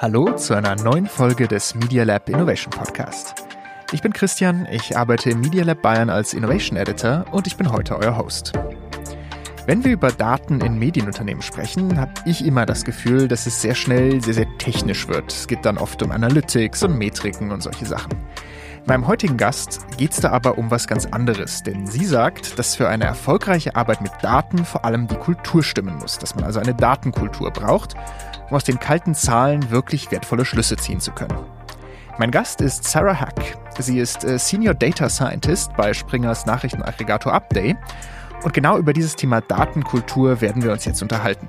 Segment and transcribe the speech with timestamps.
[0.00, 3.34] Hallo zu einer neuen Folge des Media Lab Innovation Podcast.
[3.90, 7.72] Ich bin Christian, ich arbeite im Media Lab Bayern als Innovation Editor und ich bin
[7.72, 8.52] heute euer Host.
[9.66, 13.74] Wenn wir über Daten in Medienunternehmen sprechen, habe ich immer das Gefühl, dass es sehr
[13.74, 15.32] schnell sehr, sehr technisch wird.
[15.32, 18.12] Es geht dann oft um Analytics und Metriken und solche Sachen.
[18.88, 22.74] Meinem heutigen Gast geht es da aber um was ganz anderes, denn sie sagt, dass
[22.74, 26.58] für eine erfolgreiche Arbeit mit Daten vor allem die Kultur stimmen muss, dass man also
[26.58, 27.96] eine Datenkultur braucht,
[28.48, 31.36] um aus den kalten Zahlen wirklich wertvolle Schlüsse ziehen zu können.
[32.16, 33.58] Mein Gast ist Sarah Hack.
[33.78, 37.76] Sie ist äh, Senior Data Scientist bei Springers Nachrichtenaggregator Update
[38.42, 41.46] und genau über dieses Thema Datenkultur werden wir uns jetzt unterhalten.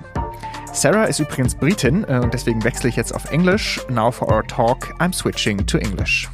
[0.73, 3.79] Sarah ist übrigens Britin äh, und deswegen wechsle ich jetzt auf Englisch.
[3.89, 6.27] Now for our talk, I'm switching to English.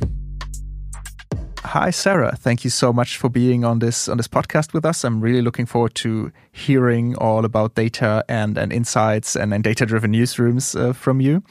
[1.65, 2.35] Hi, Sarah.
[2.35, 5.03] Thank you so much for being on this on this podcast with us.
[5.03, 10.13] I'm really looking forward to hearing all about data and, and insights and, and data-driven
[10.13, 11.43] newsrooms uh, from you.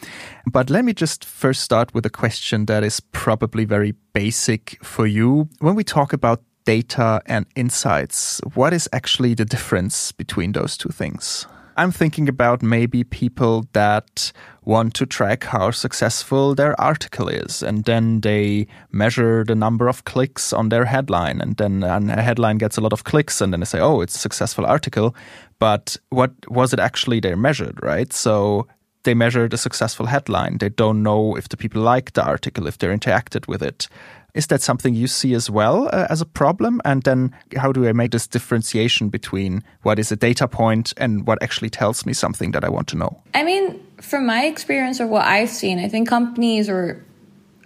[0.46, 5.04] But let me just first start with a question that is probably very basic for
[5.04, 5.48] you.
[5.59, 10.90] When we talk about data and insights, what is actually the difference between those two
[10.90, 11.46] things?
[11.77, 14.33] I'm thinking about maybe people that
[14.65, 20.05] want to track how successful their article is, and then they measure the number of
[20.05, 23.61] clicks on their headline, and then a headline gets a lot of clicks, and then
[23.61, 25.15] they say, "Oh, it's a successful article,"
[25.59, 28.13] but what was it actually they measured, right?
[28.13, 28.67] So
[29.02, 30.59] they measured a successful headline.
[30.59, 33.89] They don't know if the people liked the article, if they're interacted with it.
[34.35, 36.80] Is that something you see as well uh, as a problem?
[36.85, 41.24] And then how do I make this differentiation between what is a data point and
[41.24, 43.23] what actually tells me something that I want to know?
[43.32, 47.05] I mean, from my experience or what I've seen, I think companies or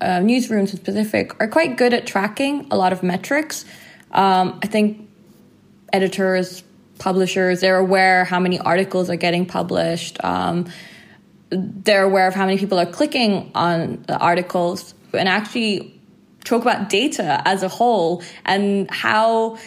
[0.03, 3.65] uh, newsrooms in specific are quite good at tracking a lot of metrics.
[4.13, 5.09] Um, I think
[5.93, 6.63] editors,
[6.99, 10.23] publishers, they're aware how many articles are getting published.
[10.23, 10.67] Um,
[11.51, 14.93] they're aware of how many people are clicking on the articles.
[15.15, 15.98] And actually,
[16.45, 19.59] talk about data as a whole and how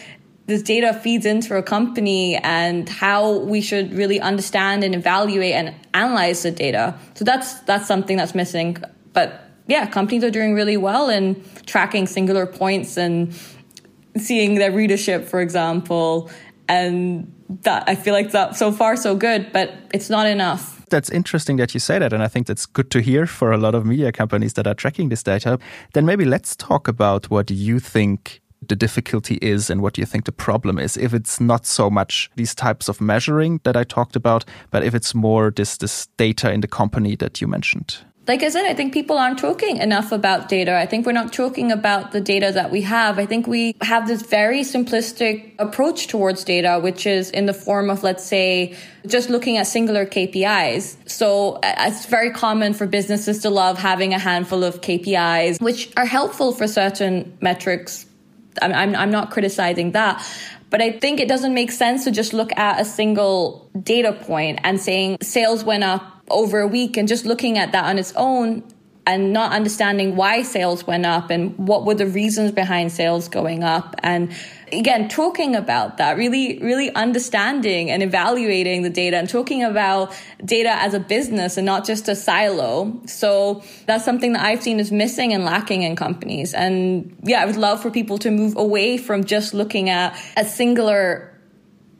[0.46, 5.74] this data feeds into a company and how we should really understand and evaluate and
[5.94, 6.98] analyze the data.
[7.14, 8.76] So that's that's something that's missing.
[9.12, 13.34] But yeah, companies are doing really well in tracking singular points and
[14.16, 16.30] seeing their readership, for example.
[16.68, 17.32] And
[17.62, 21.56] that I feel like that so far so good, but it's not enough that's interesting
[21.56, 22.12] that you say that.
[22.12, 24.74] And I think that's good to hear for a lot of media companies that are
[24.74, 25.58] tracking this data.
[25.94, 30.24] Then maybe let's talk about what you think the difficulty is and what you think
[30.24, 30.96] the problem is.
[30.96, 34.94] If it's not so much these types of measuring that I talked about, but if
[34.94, 38.74] it's more this, this data in the company that you mentioned like I said, I
[38.74, 40.76] think people aren't talking enough about data.
[40.76, 43.18] I think we're not talking about the data that we have.
[43.18, 47.90] I think we have this very simplistic approach towards data, which is in the form
[47.90, 50.96] of, let's say, just looking at singular KPIs.
[51.08, 55.92] So uh, it's very common for businesses to love having a handful of KPIs, which
[55.96, 58.06] are helpful for certain metrics.
[58.60, 60.24] I'm, I'm, I'm not criticizing that.
[60.70, 64.60] But I think it doesn't make sense to just look at a single data point
[64.62, 68.12] and saying sales went up over a week and just looking at that on its
[68.16, 68.62] own
[69.06, 73.64] and not understanding why sales went up and what were the reasons behind sales going
[73.64, 73.96] up.
[74.02, 74.32] And
[74.72, 80.70] again talking about that really really understanding and evaluating the data and talking about data
[80.70, 83.00] as a business and not just a silo.
[83.06, 86.54] So that's something that i've seen is missing and lacking in companies.
[86.54, 90.44] And yeah i would love for people to move away from just looking at a
[90.44, 91.31] singular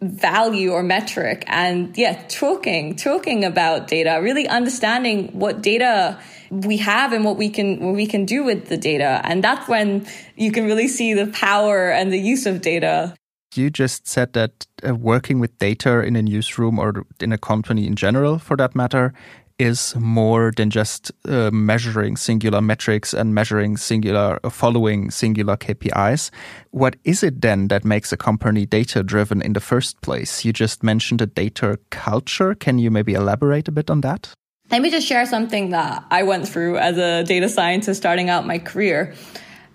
[0.02, 6.18] value or metric and yeah talking talking about data really understanding what data
[6.52, 9.20] we have and what we can what we can do with the data.
[9.24, 13.14] And that's when you can really see the power and the use of data.
[13.54, 17.86] You just said that uh, working with data in a newsroom or in a company
[17.86, 19.12] in general for that matter
[19.62, 26.30] is more than just uh, measuring singular metrics and measuring singular, uh, following singular KPIs.
[26.72, 30.44] What is it then that makes a company data driven in the first place?
[30.44, 32.56] You just mentioned a data culture.
[32.56, 34.34] Can you maybe elaborate a bit on that?
[34.72, 38.44] Let me just share something that I went through as a data scientist starting out
[38.46, 39.14] my career.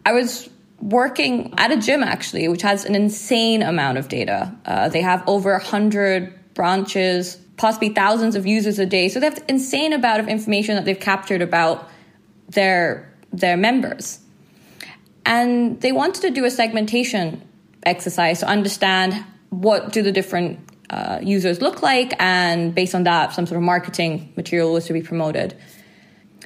[0.06, 0.50] I was
[0.81, 4.53] working at a gym actually, which has an insane amount of data.
[4.65, 9.09] Uh, they have over 100 branches, possibly thousands of users a day.
[9.09, 11.89] So they have insane amount of information that they've captured about
[12.50, 14.19] their their members.
[15.25, 17.42] And they wanted to do a segmentation
[17.83, 20.59] exercise to understand what do the different
[20.89, 24.94] uh, users look like, and based on that, some sort of marketing material was to
[24.94, 25.53] be promoted.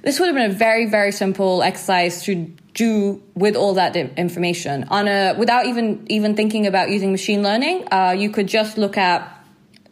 [0.01, 4.85] This would have been a very, very simple exercise to do with all that information
[4.85, 7.87] on a without even even thinking about using machine learning.
[7.91, 9.40] Uh, you could just look at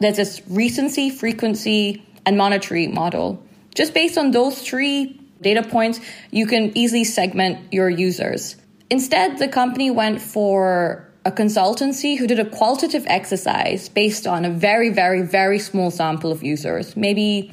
[0.00, 3.42] there's this recency, frequency, and monetary model.
[3.74, 6.00] Just based on those three data points,
[6.30, 8.56] you can easily segment your users.
[8.90, 14.50] Instead, the company went for a consultancy who did a qualitative exercise based on a
[14.50, 16.96] very, very, very small sample of users.
[16.96, 17.52] Maybe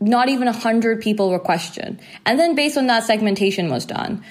[0.00, 2.00] not even 100 people were questioned.
[2.26, 4.24] And then based on that, segmentation was done.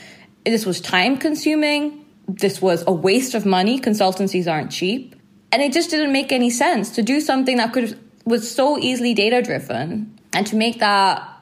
[0.46, 2.06] This was time consuming.
[2.28, 3.80] This was a waste of money.
[3.80, 5.16] Consultancies aren't cheap.
[5.52, 9.14] And it just didn't make any sense to do something that could was so easily
[9.14, 11.38] data driven and to make that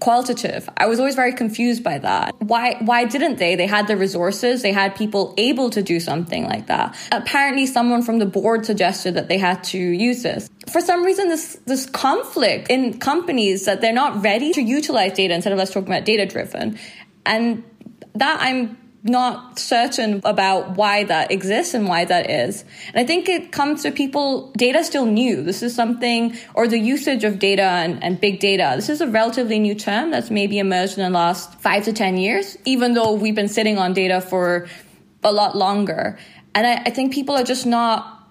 [0.00, 0.68] qualitative.
[0.76, 2.34] I was always very confused by that.
[2.40, 3.54] Why why didn't they?
[3.54, 6.96] They had the resources, they had people able to do something like that.
[7.12, 10.48] Apparently someone from the board suggested that they had to use this.
[10.70, 15.34] For some reason this this conflict in companies that they're not ready to utilize data
[15.34, 16.78] instead of us talking about data driven.
[17.26, 17.64] And
[18.14, 22.64] that I'm not certain about why that exists and why that is.
[22.88, 25.42] And I think it comes to people, data still new.
[25.42, 28.72] This is something, or the usage of data and, and big data.
[28.76, 32.16] This is a relatively new term that's maybe emerged in the last five to 10
[32.16, 34.66] years, even though we've been sitting on data for
[35.22, 36.18] a lot longer.
[36.54, 38.26] And I, I think people are just not,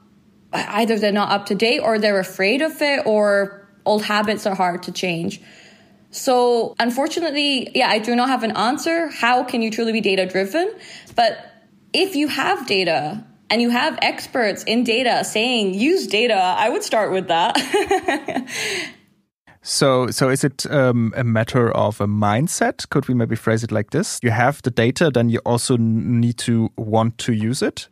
[0.53, 4.55] either they're not up to date or they're afraid of it or old habits are
[4.55, 5.39] hard to change.
[6.13, 9.07] So unfortunately, yeah, I do not have an answer.
[9.07, 10.71] How can you truly be data driven?
[11.15, 11.37] But
[11.91, 16.83] if you have data and you have experts in data saying use data, I would
[16.83, 17.57] start with that.
[19.65, 22.89] So, so is it um, a matter of a mindset?
[22.89, 24.19] Could we maybe phrase it like this?
[24.21, 27.87] You have the data, then you also need to want to use it.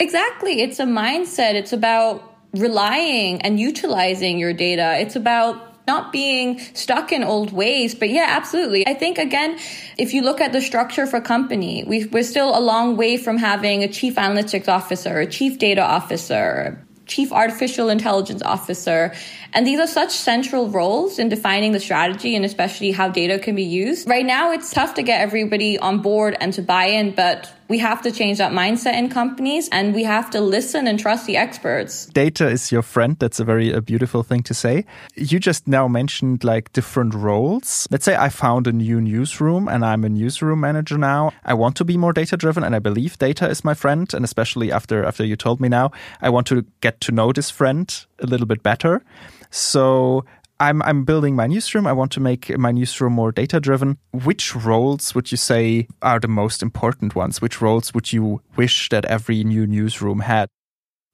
[0.00, 1.54] Exactly, it's a mindset.
[1.54, 4.98] It's about relying and utilizing your data.
[4.98, 7.94] It's about not being stuck in old ways.
[7.94, 8.86] But yeah, absolutely.
[8.86, 9.58] I think again,
[9.98, 13.36] if you look at the structure for company, we are still a long way from
[13.36, 19.14] having a chief analytics officer, a chief data officer, chief artificial intelligence officer.
[19.54, 23.54] And these are such central roles in defining the strategy and especially how data can
[23.54, 24.08] be used.
[24.08, 27.78] Right now, it's tough to get everybody on board and to buy in, but we
[27.78, 31.36] have to change that mindset in companies and we have to listen and trust the
[31.36, 32.06] experts.
[32.06, 33.16] Data is your friend.
[33.18, 34.84] That's a very a beautiful thing to say.
[35.14, 37.86] You just now mentioned like different roles.
[37.90, 41.32] Let's say I found a new newsroom and I'm a newsroom manager now.
[41.44, 44.12] I want to be more data driven and I believe data is my friend.
[44.12, 45.90] And especially after, after you told me now,
[46.20, 49.02] I want to get to know this friend a little bit better.
[49.50, 50.24] So
[50.60, 51.86] I'm I'm building my newsroom.
[51.86, 53.98] I want to make my newsroom more data driven.
[54.12, 57.42] Which roles would you say are the most important ones?
[57.42, 60.48] Which roles would you wish that every new newsroom had?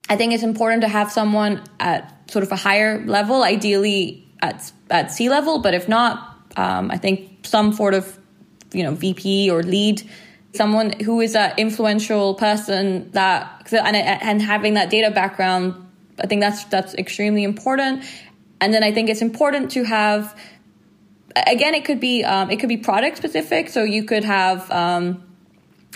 [0.08, 4.72] I think it's important to have someone at sort of a higher level, ideally at
[4.90, 5.60] at C level.
[5.60, 8.18] But if not, um, I think some sort of
[8.72, 10.02] you know VP or lead,
[10.54, 15.86] someone who is an influential person that and and having that data background.
[16.22, 18.04] I think that's that's extremely important
[18.60, 20.38] and then I think it's important to have,
[21.46, 23.68] again, it could be um, it could be product specific.
[23.70, 24.70] So you could have.
[24.70, 25.24] Um,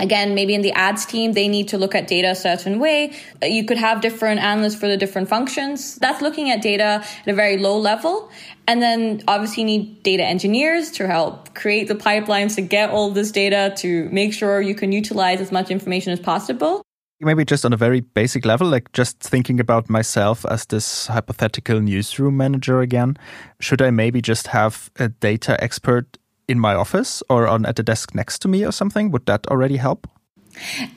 [0.01, 3.15] again, maybe in the ads team, they need to look at data a certain way.
[3.41, 5.95] You could have different analysts for the different functions.
[5.97, 8.29] That's looking at data at a very low level.
[8.67, 13.13] And then obviously you need data engineers to help create the pipelines to get all
[13.13, 16.84] this data to make sure you can utilize as much information as possible
[17.21, 21.81] maybe just on a very basic level, like just thinking about myself as this hypothetical
[21.81, 23.17] newsroom manager again,
[23.61, 26.19] should I maybe just have a data expert
[26.49, 29.11] in my office or on at the desk next to me or something?
[29.11, 30.09] Would that already help?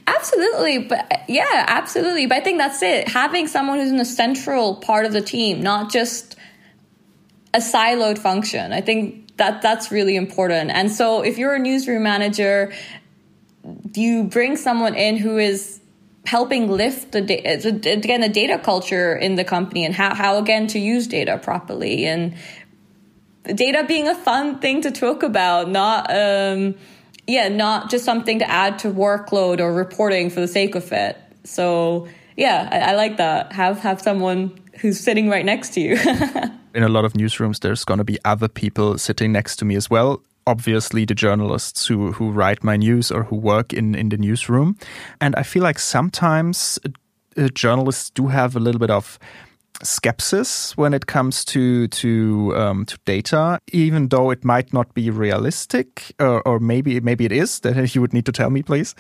[0.06, 0.80] Absolutely.
[0.80, 2.26] But yeah, absolutely.
[2.26, 3.08] But I think that's it.
[3.08, 6.36] Having someone who's in a central part of the team, not just
[7.54, 8.74] a siloed function.
[8.74, 10.72] I think that that's really important.
[10.72, 12.74] And so if you're a newsroom manager,
[13.94, 15.80] you bring someone in who is
[16.28, 20.78] helping lift the again the data culture in the company and how, how again to
[20.78, 22.06] use data properly.
[22.06, 22.36] And
[23.56, 26.76] data being a fun thing to talk about not um,
[27.28, 31.18] yeah not just something to add to workload or reporting for the sake of it.
[31.46, 33.54] So yeah I, I like that.
[33.54, 35.98] Have have someone who's sitting right next to you.
[36.76, 39.76] In a lot of newsrooms there's going to be other people sitting next to me
[39.76, 44.10] as well obviously the journalists who who write my news or who work in in
[44.10, 44.76] the newsroom
[45.22, 46.80] and i feel like sometimes
[47.38, 49.20] uh, journalists do have a little bit of
[49.84, 55.10] skepsis when it comes to to um, to data, even though it might not be
[55.10, 57.60] realistic, or, or maybe maybe it is.
[57.60, 58.96] That you would need to tell me, please.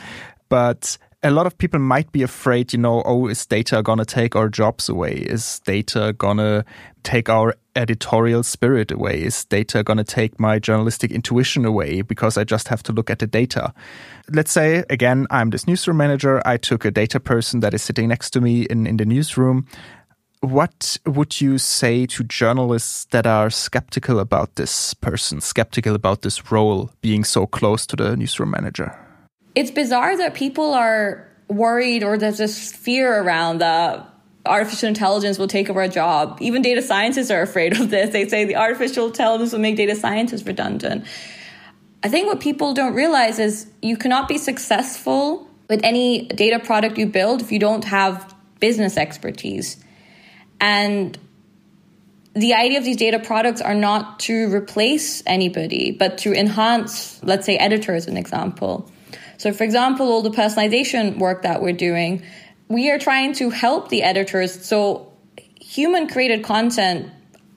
[0.49, 4.35] But a lot of people might be afraid, you know, oh, is data gonna take
[4.35, 5.13] our jobs away?
[5.13, 6.63] Is data gonna
[7.03, 9.23] take our editorial spirit away?
[9.23, 13.19] Is data gonna take my journalistic intuition away because I just have to look at
[13.19, 13.73] the data?
[14.31, 16.41] Let's say, again, I'm this newsroom manager.
[16.45, 19.67] I took a data person that is sitting next to me in, in the newsroom.
[20.41, 26.51] what would you say to journalists that are skeptical about this person, skeptical about this
[26.51, 29.06] role being so close to the newsroom manager?
[29.57, 34.07] It's bizarre that people are worried or there's this fear around that
[34.45, 36.37] artificial intelligence will take over a job.
[36.41, 38.11] Even data scientists are afraid of this.
[38.13, 41.05] They say the artificial intelligence will make data scientists redundant.
[42.03, 46.99] I think what people don't realize is you cannot be successful with any data product
[46.99, 49.83] you build if you don't have business expertise.
[50.61, 51.17] And
[52.35, 57.47] the idea of these data products are not to replace anybody, but to enhance, let's
[57.47, 58.91] say, editors, an example.
[59.37, 62.23] So, for example, all the personalization work that we're doing,
[62.67, 64.65] we are trying to help the editors.
[64.65, 65.13] So,
[65.59, 67.11] human created content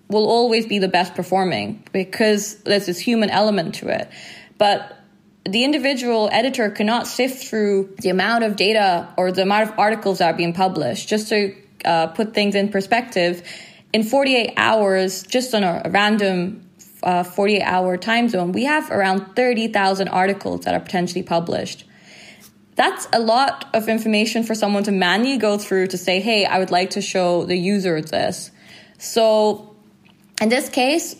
[0.09, 4.11] will always be the best performing because there's this human element to it.
[4.59, 4.97] But
[5.45, 10.19] the individual editor cannot sift through the amount of data or the amount of articles
[10.19, 13.43] that are being published just to uh, put things in perspective,
[13.93, 16.70] in 48 hours, just on a, random
[17.03, 21.85] uh, 48 hour time zone, we have around 30,000 articles that are potentially published.
[22.77, 26.59] That's a lot of information for someone to manually go through to say, hey, I
[26.59, 28.51] would like to show the user this.
[28.99, 29.75] So
[30.41, 31.17] in this case,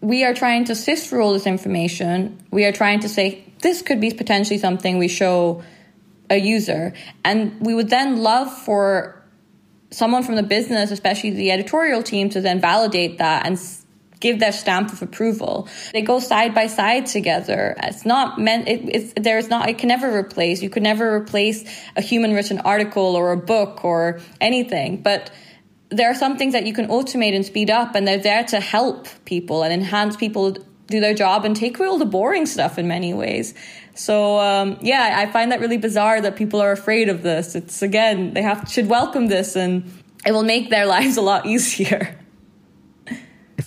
[0.00, 2.38] we are trying to sift through all this information.
[2.50, 5.62] We are trying to say, this could be potentially something we show
[6.28, 6.94] a user.
[7.24, 9.22] And we would then love for
[9.90, 13.58] someone from the business, especially the editorial team, to then validate that and
[14.22, 15.68] give their stamp of approval.
[15.92, 17.74] They go side by side together.
[17.82, 18.68] It's not meant.
[18.68, 19.68] It, it's there's not.
[19.68, 20.62] It can never replace.
[20.62, 21.64] You could never replace
[21.96, 25.02] a human written article or a book or anything.
[25.02, 25.30] But
[25.90, 28.60] there are some things that you can automate and speed up, and they're there to
[28.60, 32.78] help people and enhance people do their job and take away all the boring stuff
[32.78, 33.54] in many ways.
[33.94, 37.54] So um, yeah, I find that really bizarre that people are afraid of this.
[37.56, 39.90] It's again they have should welcome this, and
[40.24, 42.21] it will make their lives a lot easier.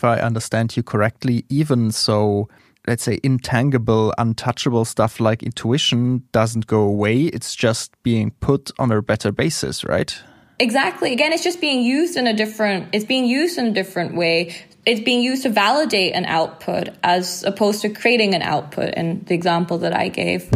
[0.08, 2.50] I understand you correctly, even so,
[2.88, 7.24] let's say intangible, untouchable stuff like intuition doesn't go away.
[7.24, 10.18] It's just being put on a better basis, right?
[10.60, 11.12] Exactly.
[11.12, 14.56] Again, it's just being used in a different, it's being used in a different way
[14.86, 19.34] it's being used to validate an output as opposed to creating an output in the
[19.34, 20.50] example that I gave.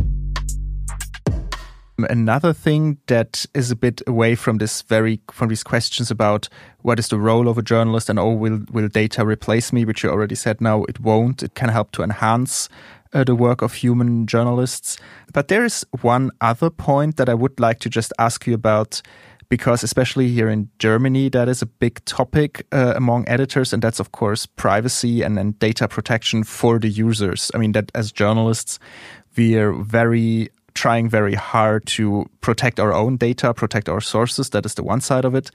[2.09, 6.49] Another thing that is a bit away from this very from these questions about
[6.81, 10.03] what is the role of a journalist and oh will will data replace me, which
[10.03, 11.43] you already said now it won't.
[11.43, 12.69] It can help to enhance
[13.13, 14.97] uh, the work of human journalists.
[15.33, 19.01] But there is one other point that I would like to just ask you about
[19.49, 23.99] because especially here in Germany, that is a big topic uh, among editors, and that's
[23.99, 27.51] of course privacy and, and data protection for the users.
[27.53, 28.77] I mean, that as journalists,
[29.35, 34.49] we are very trying very hard to protect our own data, protect our sources.
[34.49, 35.51] That is the one side of it,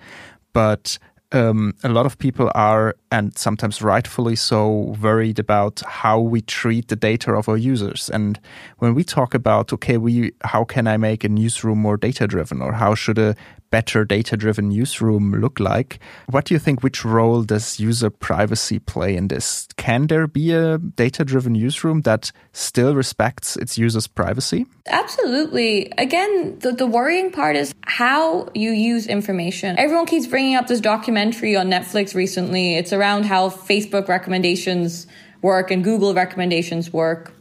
[0.53, 0.99] but
[1.33, 6.89] um, a lot of people are, and sometimes rightfully so, worried about how we treat
[6.89, 8.09] the data of our users.
[8.09, 8.39] And
[8.79, 12.63] when we talk about, okay, we how can I make a newsroom more data driven,
[12.63, 13.35] or how should a
[13.75, 15.99] better data driven newsroom look like?
[16.31, 16.85] What do you think?
[16.85, 19.67] Which role does user privacy play in this?
[19.77, 24.67] Can there be a data driven newsroom that still respects its users' privacy?
[24.87, 25.93] Absolutely.
[25.99, 29.77] Again, the, the worrying part is how you use information.
[29.77, 32.77] Everyone keeps bringing up this documentary on Netflix recently.
[32.77, 35.09] It's around how Facebook recommendations
[35.43, 37.33] work and Google recommendations work.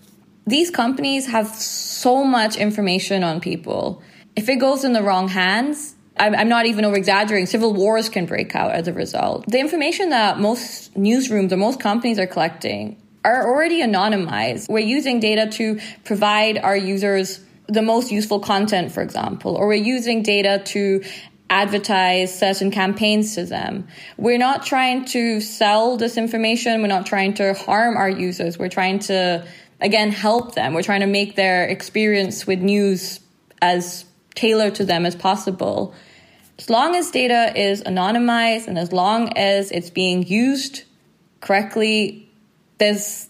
[0.47, 4.01] These companies have so much information on people.
[4.35, 7.47] If it goes in the wrong hands, I'm not even over exaggerating.
[7.47, 9.45] Civil wars can break out as a result.
[9.47, 14.69] The information that most newsrooms or most companies are collecting are already anonymized.
[14.69, 19.73] We're using data to provide our users the most useful content, for example, or we're
[19.73, 21.03] using data to
[21.49, 23.87] advertise certain campaigns to them.
[24.17, 26.81] We're not trying to sell this information.
[26.81, 28.57] We're not trying to harm our users.
[28.57, 29.47] We're trying to,
[29.79, 30.73] again, help them.
[30.73, 33.19] We're trying to make their experience with news
[33.61, 35.93] as tailored to them as possible.
[36.59, 40.83] As long as data is anonymized and as long as it's being used
[41.41, 42.29] correctly,
[42.77, 43.27] there's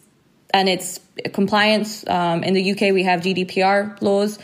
[0.53, 0.99] and it's
[1.33, 2.07] compliance.
[2.07, 4.39] Um, in the UK, we have GDPR laws.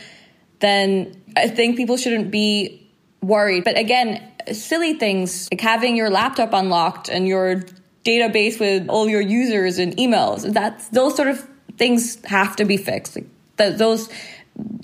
[0.58, 2.88] Then I think people shouldn't be
[3.22, 3.64] worried.
[3.64, 7.62] But again, silly things like having your laptop unlocked and your
[8.04, 10.50] database with all your users and emails.
[10.52, 13.16] That's those sort of things have to be fixed.
[13.16, 13.26] Like
[13.76, 14.08] those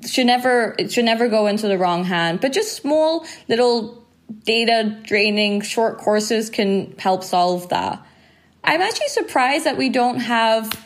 [0.06, 2.40] should never it should never go into the wrong hand.
[2.40, 4.04] But just small little
[4.45, 8.04] data draining short courses can help solve that.
[8.64, 10.85] I'm actually surprised that we don't have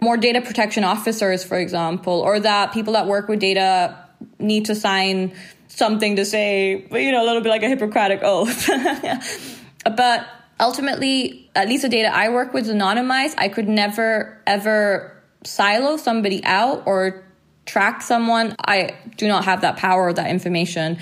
[0.00, 3.96] more data protection officers, for example, or that people that work with data
[4.40, 5.32] need to sign
[5.68, 8.68] something to say, you know, a little bit like a Hippocratic oath.
[9.84, 10.26] But
[10.60, 13.34] ultimately, at least the data I work with is anonymized.
[13.36, 17.24] I could never, ever silo somebody out or
[17.66, 18.56] track someone.
[18.58, 20.98] I do not have that power or that information.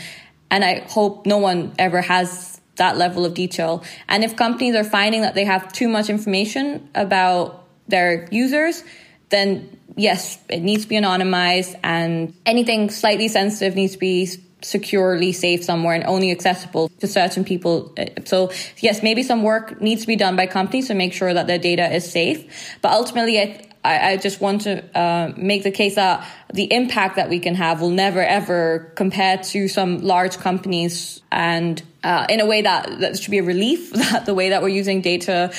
[0.50, 3.84] And I hope no one ever has that level of detail.
[4.08, 8.82] And if companies are finding that they have too much information about their users,
[9.28, 14.28] then yes, it needs to be anonymized and anything slightly sensitive needs to be
[14.62, 17.92] securely safe somewhere and only accessible to certain people.
[17.98, 21.32] Uh, so yes, maybe some work needs to be done by companies to make sure
[21.32, 22.76] that their data is safe.
[22.82, 23.38] But ultimately,
[23.82, 27.54] I, I, just want to uh, make the case that the impact that we can
[27.54, 33.00] have will never ever compare to some large companies and uh, in a way that,
[33.00, 35.52] that should be a relief that the way that we're using data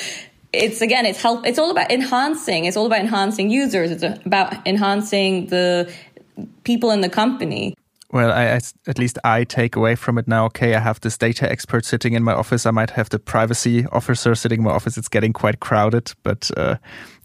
[0.54, 4.68] it's again it's help it's all about enhancing it's all about enhancing users it's about
[4.68, 5.92] enhancing the
[6.64, 7.74] people in the company
[8.12, 10.46] well, I, at least I take away from it now.
[10.46, 12.66] Okay, I have this data expert sitting in my office.
[12.66, 14.98] I might have the privacy officer sitting in my office.
[14.98, 16.76] It's getting quite crowded, but uh,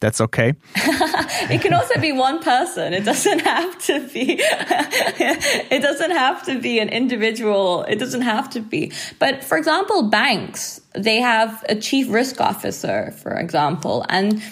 [0.00, 0.54] that's okay.
[0.76, 2.92] it can also be one person.
[2.92, 4.36] It doesn't have to be.
[4.40, 7.82] it doesn't have to be an individual.
[7.84, 8.92] It doesn't have to be.
[9.18, 14.42] But for example, banks they have a chief risk officer, for example, and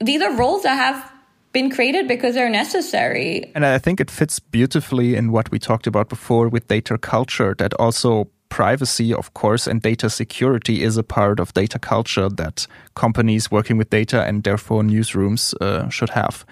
[0.00, 1.11] these are roles that have
[1.52, 3.50] been created because they're necessary.
[3.54, 7.54] And I think it fits beautifully in what we talked about before with data culture,
[7.58, 12.66] that also privacy, of course, and data security is a part of data culture that
[12.94, 16.44] companies working with data and therefore newsrooms uh, should have.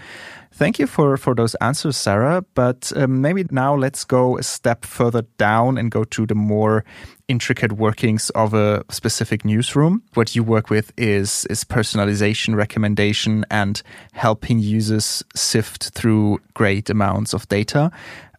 [0.60, 2.44] Thank you for, for those answers, Sarah.
[2.52, 6.84] But um, maybe now let's go a step further down and go to the more
[7.28, 10.02] intricate workings of a specific newsroom.
[10.12, 17.32] What you work with is, is personalization, recommendation, and helping users sift through great amounts
[17.32, 17.90] of data.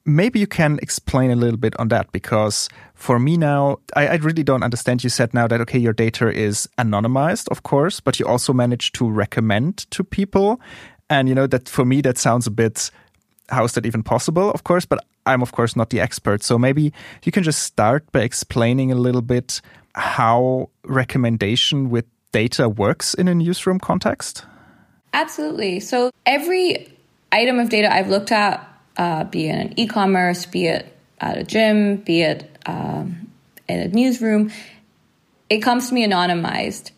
[0.05, 4.15] Maybe you can explain a little bit on that because for me now, I, I,
[4.15, 5.03] really don't understand.
[5.03, 8.91] You said now that, okay, your data is anonymized, of course, but you also manage
[8.93, 10.59] to recommend to people.
[11.11, 12.89] And, you know, that for me, that sounds a bit,
[13.49, 14.85] how is that even possible, of course?
[14.85, 16.41] But I'm, of course, not the expert.
[16.41, 16.93] So maybe
[17.25, 19.59] you can just start by explaining a little bit
[19.93, 24.45] how recommendation with data works in a newsroom context.
[25.11, 25.81] Absolutely.
[25.81, 26.97] So every
[27.33, 31.43] item of data I've looked at, uh, be it an e-commerce, be it at a
[31.43, 33.27] gym, be it um,
[33.67, 34.49] in a newsroom,
[35.49, 36.91] it comes to me anonymized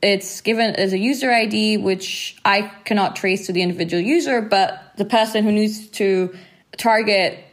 [0.00, 4.92] it's given as a user ID, which I cannot trace to the individual user, but
[4.96, 6.36] the person who needs to
[6.76, 7.44] target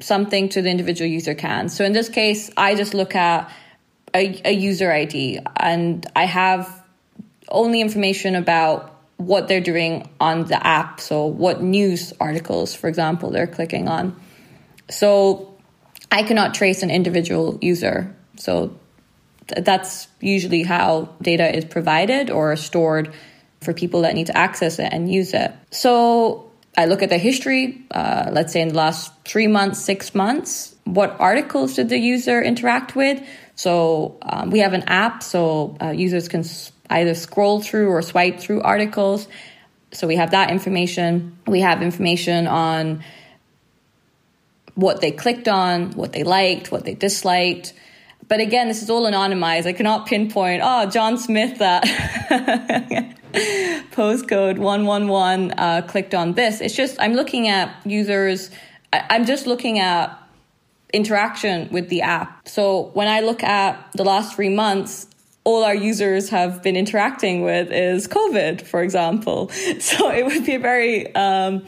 [0.00, 1.68] something to the individual user can.
[1.68, 3.50] So in this case, I just look at
[4.14, 6.82] a, a user ID and I have
[7.48, 11.00] only information about what they're doing on the app.
[11.00, 14.20] So what news articles, for example, they're clicking on.
[14.90, 15.56] So
[16.10, 18.14] I cannot trace an individual user.
[18.36, 18.78] So
[19.48, 23.12] that's usually how data is provided or stored
[23.60, 25.52] for people that need to access it and use it.
[25.70, 30.14] So I look at the history, uh, let's say in the last three months, six
[30.14, 33.22] months, what articles did the user interact with?
[33.54, 36.44] So um, we have an app, so uh, users can
[36.90, 39.28] either scroll through or swipe through articles.
[39.92, 41.38] So we have that information.
[41.46, 43.04] We have information on
[44.74, 47.72] what they clicked on, what they liked, what they disliked.
[48.28, 49.66] But again, this is all anonymized.
[49.66, 51.84] I cannot pinpoint, oh, John Smith that
[53.92, 56.60] postcode 111 uh, clicked on this.
[56.60, 58.50] It's just, I'm looking at users,
[58.92, 60.18] I, I'm just looking at
[60.92, 62.48] interaction with the app.
[62.48, 65.08] So when I look at the last three months,
[65.42, 69.50] all our users have been interacting with is COVID, for example.
[69.80, 71.64] So it would be a very um,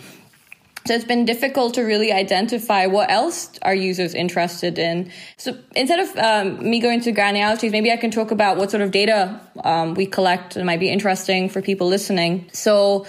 [0.87, 5.11] so it's been difficult to really identify what else are users interested in.
[5.37, 8.83] So instead of um, me going to granularities, maybe I can talk about what sort
[8.83, 12.49] of data um, we collect that might be interesting for people listening.
[12.53, 13.07] So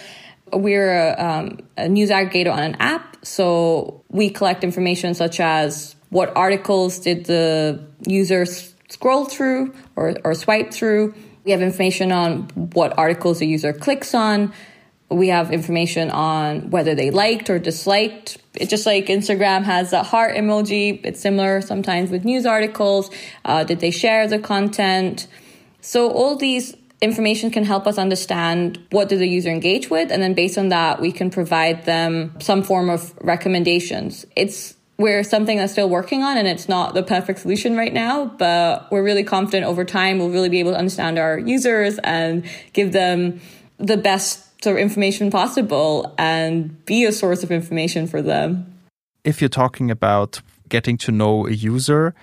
[0.52, 3.18] we're a, um, a news aggregator on an app.
[3.26, 10.34] So we collect information such as what articles did the users scroll through or, or
[10.34, 11.14] swipe through.
[11.44, 14.54] We have information on what articles the user clicks on
[15.10, 18.38] we have information on whether they liked or disliked.
[18.56, 21.00] It's just like Instagram has a heart emoji.
[21.04, 23.10] It's similar sometimes with news articles.
[23.46, 25.28] Uh, did they share the content?
[25.80, 30.22] So all these information can help us understand what did the user engage with, and
[30.22, 34.26] then based on that, we can provide them some form of recommendations.
[34.36, 38.26] It's we're something that's still working on and it's not the perfect solution right now,
[38.26, 42.44] but we're really confident over time we'll really be able to understand our users and
[42.74, 43.40] give them
[43.78, 48.66] the best sort of information possible and be a source of information for them.
[49.24, 52.14] If you're talking about getting to know a user,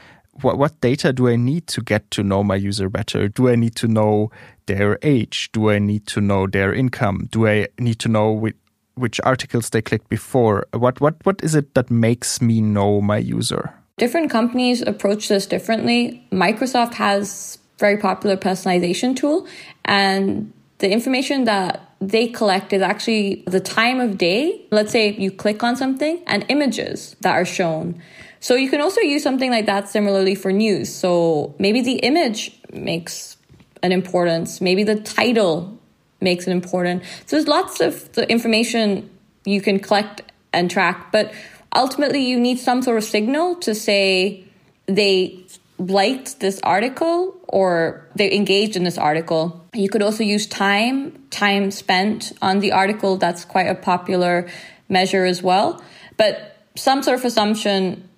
[0.42, 3.28] what, what data do I need to get to know my user better?
[3.28, 4.30] Do I need to know
[4.66, 5.48] their age?
[5.52, 7.28] Do I need to know their income?
[7.30, 8.56] Do I need to know which,
[8.94, 10.66] which articles they clicked before?
[10.74, 13.72] What, what, what is it that makes me know my user?
[13.96, 16.26] Different companies approach this differently.
[16.30, 19.46] Microsoft has very popular personalization tool
[19.86, 24.66] and the information that they collect is actually the time of day.
[24.70, 28.02] Let's say you click on something and images that are shown.
[28.40, 30.94] So you can also use something like that similarly for news.
[30.94, 33.36] So maybe the image makes
[33.82, 35.78] an importance, maybe the title
[36.20, 37.02] makes it important.
[37.26, 39.10] So there's lots of the information
[39.44, 41.32] you can collect and track, but
[41.74, 44.44] ultimately you need some sort of signal to say
[44.86, 45.43] they
[45.78, 49.64] liked this article or they engaged in this article.
[49.72, 53.16] You could also use time, time spent on the article.
[53.16, 54.48] That's quite a popular
[54.88, 55.82] measure as well.
[56.16, 58.08] But some sort of assumption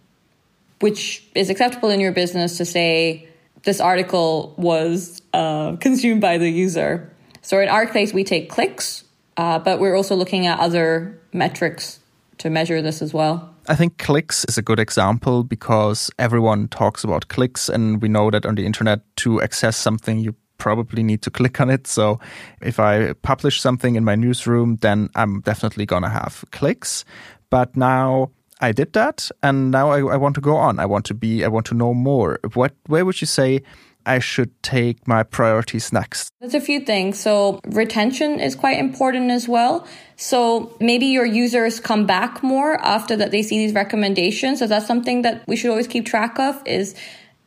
[0.81, 3.29] which is acceptable in your business to say
[3.63, 7.11] this article was uh, consumed by the user.
[7.43, 9.05] So in our case, we take clicks,
[9.37, 11.99] uh, but we're also looking at other metrics
[12.39, 13.55] to measure this as well.
[13.69, 18.31] I think clicks is a good example because everyone talks about clicks, and we know
[18.31, 21.87] that on the internet to access something, you probably need to click on it.
[21.87, 22.21] So
[22.61, 27.05] if I publish something in my newsroom, then I'm definitely going to have clicks.
[27.51, 30.79] But now I did that, and now I, I, want to go on.
[30.81, 31.45] I want to be.
[31.45, 32.41] I want to know more.
[32.55, 32.75] What?
[32.87, 33.63] Where would you say
[34.07, 36.31] I should take my priorities next?
[36.41, 37.19] There's a few things.
[37.19, 39.87] So retention is quite important as well.
[40.15, 44.61] So maybe your users come back more after that they see these recommendations.
[44.61, 46.63] So that's something that we should always keep track of.
[46.67, 46.95] Is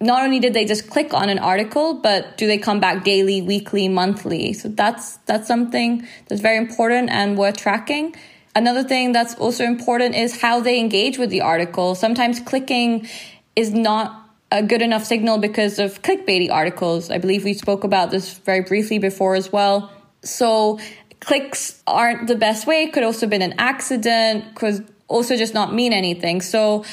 [0.01, 3.41] not only did they just click on an article, but do they come back daily,
[3.41, 4.53] weekly, monthly?
[4.53, 8.15] So that's that's something that's very important and worth tracking.
[8.55, 11.95] Another thing that's also important is how they engage with the article.
[11.95, 13.07] Sometimes clicking
[13.55, 14.18] is not
[14.51, 17.11] a good enough signal because of clickbaity articles.
[17.11, 19.91] I believe we spoke about this very briefly before as well.
[20.23, 20.79] So
[21.19, 22.87] clicks aren't the best way.
[22.87, 24.55] Could also have been an accident.
[24.55, 26.41] Could also just not mean anything.
[26.41, 26.83] So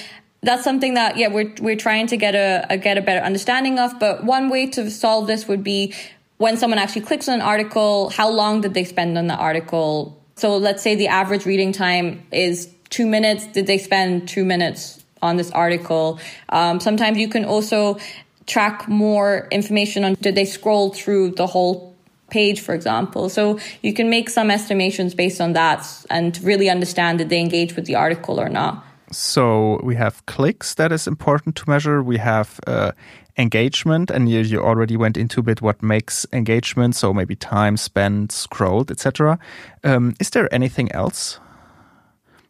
[0.43, 3.79] that's something that yeah we're we're trying to get a, a get a better understanding
[3.79, 3.99] of.
[3.99, 5.95] But one way to solve this would be
[6.37, 10.23] when someone actually clicks on an article, how long did they spend on the article?
[10.37, 13.47] So let's say the average reading time is two minutes.
[13.47, 16.19] Did they spend two minutes on this article?
[16.49, 17.99] Um, sometimes you can also
[18.47, 21.97] track more information on did they scroll through the whole
[22.31, 23.29] page, for example.
[23.29, 27.77] So you can make some estimations based on that and really understand did they engage
[27.77, 28.85] with the article or not.
[29.13, 32.03] So we have clicks that is important to measure.
[32.03, 32.93] We have uh,
[33.39, 36.97] engagement, and you, you already went into a bit what makes engagement.
[36.97, 39.39] So maybe time spent, scrolled, etc.
[39.85, 41.39] Um, is there anything else?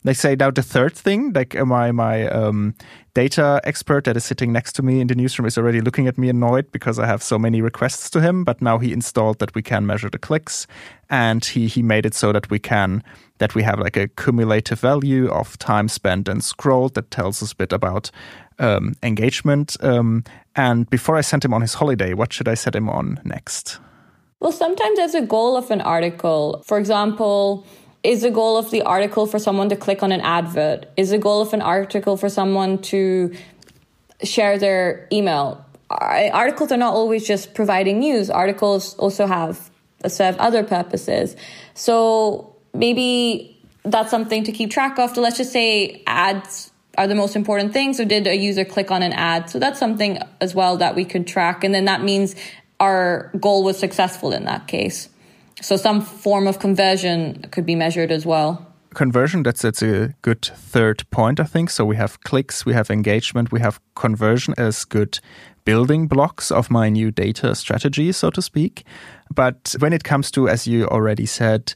[0.07, 2.77] Like say now the third thing, like uh, my my um,
[3.15, 6.17] data expert that is sitting next to me in the newsroom is already looking at
[6.17, 8.45] me annoyed because I have so many requests to him.
[8.45, 10.69] But now he installed that we can measure the clicks,
[11.11, 13.03] and he he made it so that we can
[13.39, 17.51] that we have like a cumulative value of time spent and scrolled that tells us
[17.51, 18.13] a bit about
[18.61, 19.77] um, engagement.
[19.83, 20.23] Um,
[20.55, 23.81] and before I sent him on his holiday, what should I set him on next?
[24.39, 26.63] Well, sometimes as a goal of an article.
[26.65, 27.67] For example,
[28.03, 30.87] is the goal of the article for someone to click on an advert?
[30.97, 33.35] Is the goal of an article for someone to
[34.23, 35.65] share their email?
[35.91, 38.31] Articles are not always just providing news.
[38.31, 39.71] Articles also have
[40.05, 41.37] uh, set of other purposes.
[41.75, 45.15] So maybe that's something to keep track of.
[45.15, 47.93] So let's just say ads are the most important thing.
[47.95, 49.49] So did a user click on an ad?
[49.51, 51.63] So that's something as well that we could track.
[51.63, 52.35] And then that means
[52.81, 55.09] our goal was successful in that case.
[55.61, 58.67] So some form of conversion could be measured as well.
[58.95, 61.71] Conversion, that's that's a good third point, I think.
[61.71, 65.19] So we have clicks, we have engagement, we have conversion as good
[65.65, 68.85] building blocks of my new data strategy, so to speak.
[69.35, 71.75] But when it comes to, as you already said,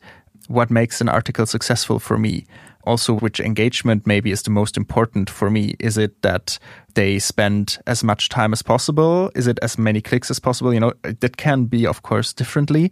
[0.48, 2.46] what makes an article successful for me,
[2.84, 6.58] also which engagement maybe is the most important for me is it that
[6.94, 10.80] they spend as much time as possible is it as many clicks as possible you
[10.80, 12.90] know that can be of course differently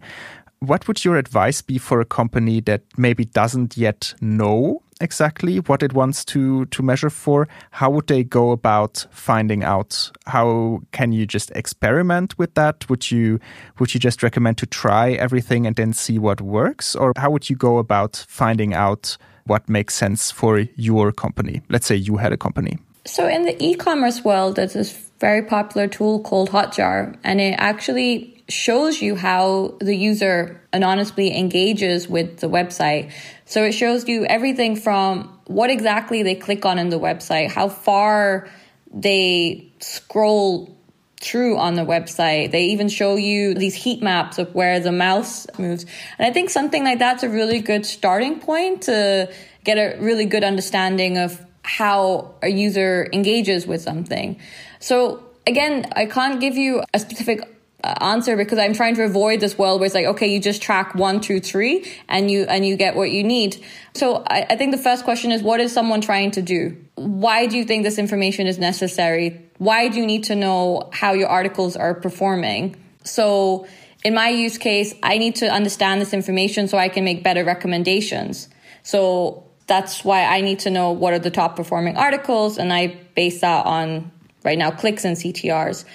[0.59, 5.81] what would your advice be for a company that maybe doesn't yet know exactly what
[5.81, 11.13] it wants to to measure for how would they go about finding out how can
[11.13, 13.39] you just experiment with that would you
[13.79, 17.49] would you just recommend to try everything and then see what works or how would
[17.49, 19.17] you go about finding out
[19.49, 21.61] what makes sense for your company.
[21.69, 22.77] Let's say you had a company.
[23.05, 27.55] So, in the e commerce world, there's this very popular tool called Hotjar, and it
[27.57, 33.11] actually shows you how the user anonymously engages with the website.
[33.45, 37.69] So, it shows you everything from what exactly they click on in the website, how
[37.69, 38.49] far
[38.91, 40.75] they scroll
[41.19, 42.51] through on the website.
[42.51, 45.85] They even show you these heat maps of where the mouse moves.
[46.17, 49.31] And I think something like that's a really good starting point to
[49.63, 54.39] get a really good understanding of how a user engages with something.
[54.79, 57.41] So again, I can't give you a specific
[57.81, 60.61] Uh, answer because I'm trying to avoid this world where it's like, okay, you just
[60.61, 63.63] track one, two, three, and you and you get what you need.
[63.93, 66.75] So I, I think the first question is, what is someone trying to do?
[66.95, 69.49] Why do you think this information is necessary?
[69.59, 72.75] Why do you need to know how your articles are performing?
[73.05, 73.65] So
[74.03, 77.45] in my use case, I need to understand this information so I can make better
[77.45, 78.49] recommendations.
[78.83, 82.87] So that's why I need to know what are the top performing articles, and I
[83.15, 84.11] base that on
[84.43, 85.85] right now clicks and CTRs.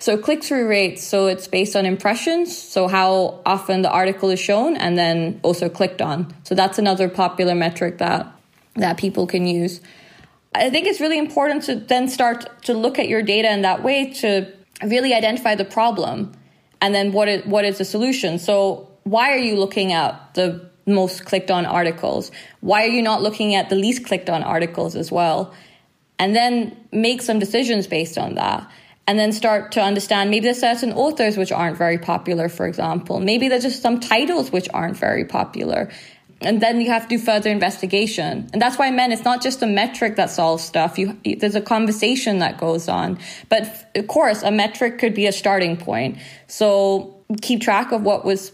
[0.00, 4.38] So click through rates, so it's based on impressions, so how often the article is
[4.38, 6.32] shown and then also clicked on.
[6.44, 8.32] So that's another popular metric that
[8.76, 9.80] that people can use.
[10.54, 13.82] I think it's really important to then start to look at your data in that
[13.82, 14.52] way to
[14.84, 16.32] really identify the problem
[16.80, 18.38] and then what is what is the solution.
[18.38, 22.30] So why are you looking at the most clicked on articles?
[22.60, 25.52] Why are you not looking at the least clicked on articles as well?
[26.20, 28.70] And then make some decisions based on that
[29.08, 33.20] and then start to understand maybe there's certain authors which aren't very popular, for example.
[33.20, 35.90] Maybe there's just some titles which aren't very popular.
[36.42, 38.50] And then you have to do further investigation.
[38.52, 40.98] And that's why, men, it's not just a metric that solves stuff.
[40.98, 43.18] You, there's a conversation that goes on.
[43.48, 46.18] But of course, a metric could be a starting point.
[46.46, 48.52] So keep track of what was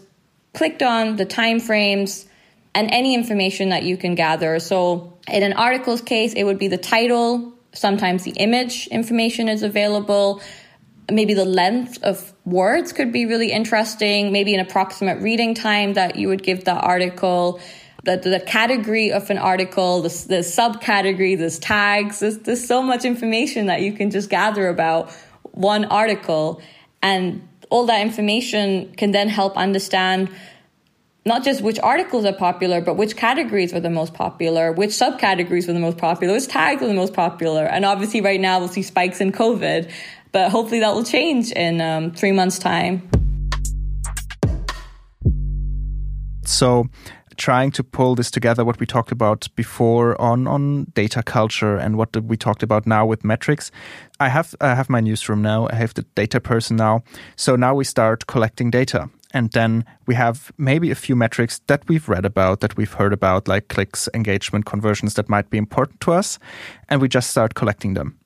[0.53, 2.25] clicked on, the time frames,
[2.73, 4.57] and any information that you can gather.
[4.59, 9.63] So in an article's case, it would be the title, Sometimes the image information is
[9.63, 10.41] available.
[11.11, 14.31] Maybe the length of words could be really interesting.
[14.31, 17.59] Maybe an approximate reading time that you would give the article.
[18.03, 22.19] The, the category of an article, the, the subcategory, there's tags.
[22.19, 25.11] There's, there's so much information that you can just gather about
[25.51, 26.61] one article.
[27.01, 30.29] And all that information can then help understand
[31.27, 35.65] not just which articles are popular, but which categories were the most popular, which subcategories
[35.65, 37.65] were the most popular, which tags were the most popular.
[37.65, 39.91] And obviously, right now, we'll see spikes in COVID,
[40.31, 43.09] but hopefully that will change in um, three months' time.
[46.43, 46.85] So,
[47.37, 51.97] trying to pull this together, what we talked about before on on data culture and
[51.97, 53.71] what we talked about now with metrics.
[54.19, 55.67] I have I have my newsroom now.
[55.71, 57.03] I have the data person now.
[57.35, 59.09] So now we start collecting data.
[59.35, 63.11] And then we have maybe a few metrics that we've read about, that we've heard
[63.11, 66.39] about, like clicks, engagement, conversions that might be important to us.
[66.87, 68.17] And we just start collecting them.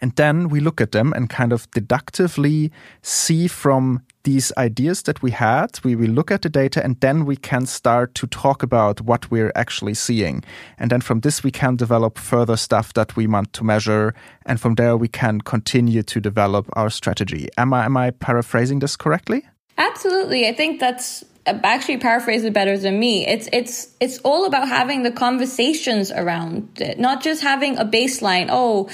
[0.00, 5.22] And then we look at them and kind of deductively see from these ideas that
[5.22, 8.62] we had, we will look at the data and then we can start to talk
[8.62, 10.42] about what we're actually seeing.
[10.78, 14.14] And then from this, we can develop further stuff that we want to measure.
[14.46, 17.50] And from there, we can continue to develop our strategy.
[17.58, 19.44] Am I, am I paraphrasing this correctly?
[19.76, 20.46] Absolutely.
[20.46, 23.26] I think that's uh, actually paraphrase it better than me.
[23.26, 28.48] It's it's it's all about having the conversations around it, not just having a baseline.
[28.50, 28.88] Oh,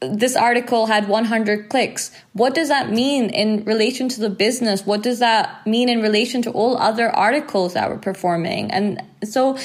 [0.00, 2.10] this article had 100 clicks.
[2.34, 4.84] What does that mean in relation to the business?
[4.84, 8.70] What does that mean in relation to all other articles that were performing?
[8.70, 9.56] And so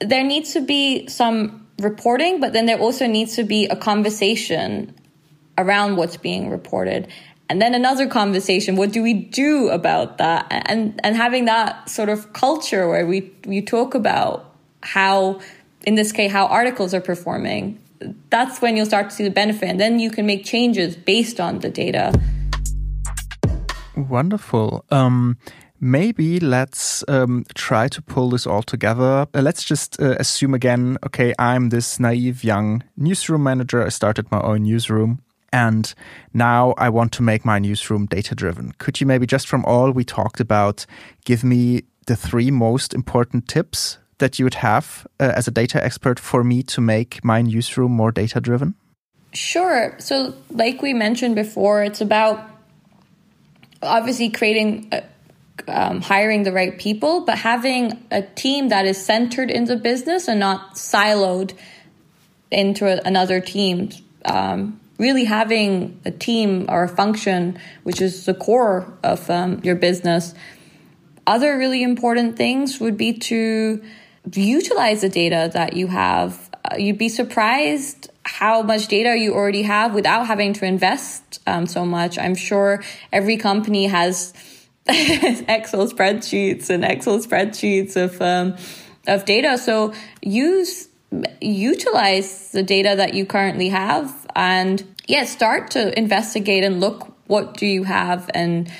[0.00, 4.94] there needs to be some reporting, but then there also needs to be a conversation
[5.58, 7.08] around what's being reported
[7.52, 12.08] and then another conversation what do we do about that and and having that sort
[12.08, 15.38] of culture where we we talk about how
[15.82, 17.78] in this case how articles are performing
[18.30, 21.40] that's when you'll start to see the benefit and then you can make changes based
[21.40, 22.10] on the data
[23.96, 25.36] wonderful um,
[25.78, 29.26] maybe let's um, try to pull this all together.
[29.34, 33.84] Uh, let's just uh, assume again okay, I'm this naive young newsroom manager.
[33.84, 35.20] I started my own newsroom.
[35.52, 35.92] And
[36.32, 38.72] now I want to make my newsroom data driven.
[38.78, 40.86] Could you maybe just from all we talked about
[41.24, 45.82] give me the three most important tips that you would have uh, as a data
[45.84, 48.74] expert for me to make my newsroom more data driven?
[49.34, 49.94] Sure.
[49.98, 52.48] So, like we mentioned before, it's about
[53.82, 55.00] obviously creating, uh,
[55.68, 60.28] um, hiring the right people, but having a team that is centered in the business
[60.28, 61.54] and not siloed
[62.50, 63.90] into a, another team.
[64.24, 69.74] Um, really having a team or a function, which is the core of um, your
[69.74, 70.32] business.
[71.26, 73.82] Other really important things would be to
[74.32, 76.48] utilize the data that you have.
[76.64, 81.66] Uh, you'd be surprised how much data you already have without having to invest um,
[81.66, 82.16] so much.
[82.16, 82.80] I'm sure
[83.12, 84.32] every company has
[84.86, 88.56] Excel spreadsheets and Excel spreadsheets of um,
[89.08, 89.58] of data.
[89.58, 90.88] So use
[91.40, 97.56] utilize the data that you currently have and yeah, start to investigate and look what
[97.56, 98.70] do you have and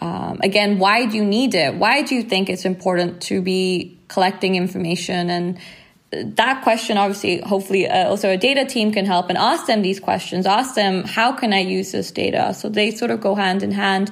[0.00, 1.74] um, again, why do you need it?
[1.74, 5.28] Why do you think it's important to be collecting information?
[5.30, 5.58] And
[6.10, 10.00] that question, obviously, hopefully, uh, also a data team can help and ask them these
[10.00, 10.46] questions.
[10.46, 12.54] Ask them, how can I use this data?
[12.54, 14.10] So they sort of go hand in hand.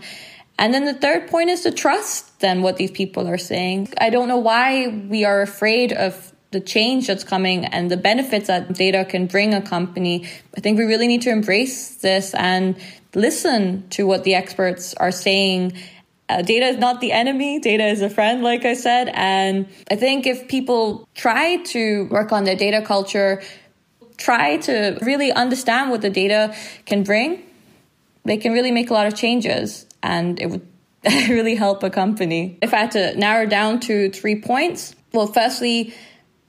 [0.59, 3.89] And then the third point is to trust then what these people are saying.
[3.99, 8.47] I don't know why we are afraid of the change that's coming and the benefits
[8.47, 10.27] that data can bring a company.
[10.57, 12.77] I think we really need to embrace this and
[13.15, 15.73] listen to what the experts are saying.
[16.29, 17.59] Uh, data is not the enemy.
[17.59, 19.11] Data is a friend, like I said.
[19.13, 23.43] And I think if people try to work on their data culture,
[24.17, 26.55] try to really understand what the data
[26.85, 27.43] can bring,
[28.25, 30.67] they can really make a lot of changes and it would
[31.05, 32.59] really help a company.
[32.63, 35.95] If I had to narrow down to three points, well, firstly,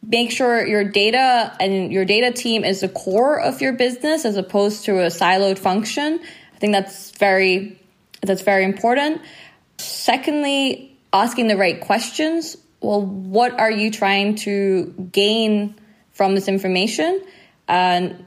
[0.02, 4.38] make sure your data and your data team is the core of your business as
[4.38, 6.20] opposed to a siloed function.
[6.56, 7.80] I think that's very
[8.22, 9.22] that's very important.
[9.78, 12.58] Secondly, asking the right questions.
[12.82, 15.76] Well, what are you trying to gain
[16.12, 17.22] from this information?
[17.68, 18.26] And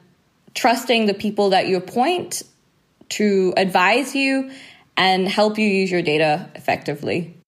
[0.54, 2.42] trusting the people that you appoint
[3.11, 4.50] to advise you
[4.96, 7.39] and help you use your data effectively.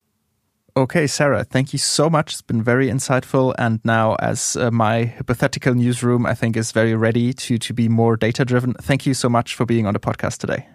[0.75, 2.33] Okay, Sarah, thank you so much.
[2.33, 3.55] It's been very insightful.
[3.59, 7.91] And now, as uh, my hypothetical newsroom, I think is very ready to, to be
[7.91, 8.73] more data driven.
[8.81, 10.67] Thank you so much for being on the podcast today.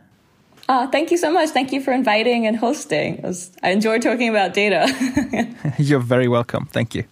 [0.70, 1.50] Uh, thank you so much.
[1.50, 3.22] Thank you for inviting and hosting.
[3.24, 4.86] Was, I enjoy talking about data.
[5.80, 6.68] You're very welcome.
[6.72, 7.06] Thank you.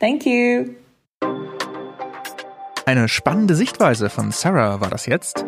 [0.00, 0.74] Thank you.
[2.86, 5.44] Eine spannende Sichtweise von Sarah war das jetzt.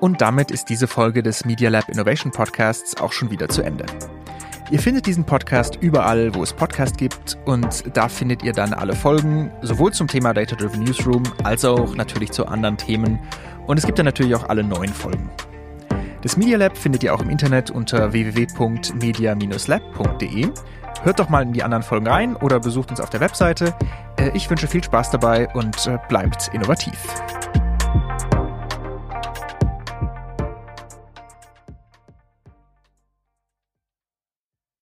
[0.00, 3.86] Und damit ist diese Folge des Media Lab Innovation Podcasts auch schon wieder zu Ende.
[4.70, 8.94] Ihr findet diesen Podcast überall, wo es Podcast gibt und da findet ihr dann alle
[8.94, 13.20] Folgen, sowohl zum Thema Data Driven Newsroom als auch natürlich zu anderen Themen
[13.68, 15.30] und es gibt dann natürlich auch alle neuen Folgen.
[16.22, 20.48] Das Media Lab findet ihr auch im Internet unter www.media-lab.de.
[21.02, 23.72] Hört doch mal in die anderen Folgen rein oder besucht uns auf der Webseite.
[24.16, 26.98] Äh, ich wünsche viel Spaß dabei und äh, bleibt innovativ.